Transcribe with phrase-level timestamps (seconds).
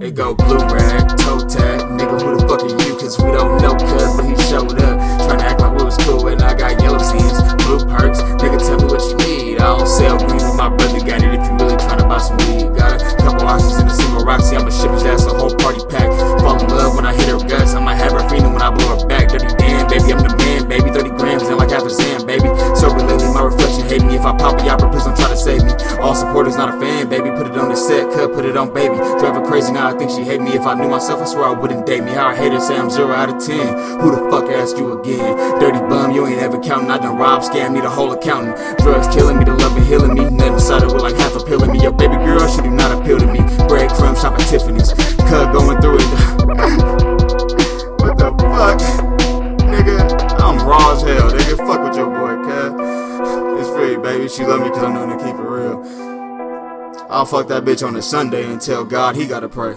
[0.00, 1.84] It go blue rag, toe tag.
[1.92, 2.96] Nigga, who the fuck are you?
[2.96, 4.96] Cause we don't know, cuz, but he showed up.
[5.28, 7.36] Tryna act like we was cool, and I got yellow scenes,
[7.68, 8.24] blue perks.
[8.40, 9.60] Nigga, tell me what you need.
[9.60, 12.40] I don't sell green, but my brother got it if you really tryna buy some
[12.48, 12.72] weed.
[12.80, 15.84] Got a couple ounces in a single Roxy, I'ma ship his ass a whole party
[15.92, 16.08] pack.
[16.40, 18.72] Fall in love when I hit her guts, I might have her feeling when I
[18.72, 19.28] blow her back.
[19.28, 20.88] Dirty Dan, baby, I'm the man, baby.
[20.88, 22.48] 30 grams and like half a Zan, baby.
[22.72, 24.16] Sober lately, my reflection hate me.
[24.16, 25.69] If I pop a yapper, please don't try to save me.
[26.00, 27.30] All supporters, not a fan, baby.
[27.30, 28.96] Put it on the set, cut, put it on, baby.
[28.96, 30.52] Drive her crazy now, I think she hate me.
[30.52, 32.12] If I knew myself, I swear I wouldn't date me.
[32.12, 34.00] How I hate her, say I'm zero out of ten.
[34.00, 35.36] Who the fuck asked you again?
[35.60, 36.90] Dirty bum, you ain't ever counting.
[36.90, 38.78] I done robbed, scam me the whole accountant.
[38.78, 40.30] Drugs killing me, the love and healing me.
[40.50, 41.09] Decided with like half
[54.02, 54.28] baby.
[54.28, 55.82] She love me cause I'm known to keep it real.
[57.10, 59.74] I'll fuck that bitch on a Sunday and tell God he gotta pray.